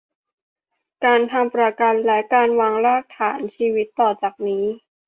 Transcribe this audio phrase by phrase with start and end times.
[1.05, 4.65] การทำประกันและการวางรากฐานชีวิตต่อจากนี้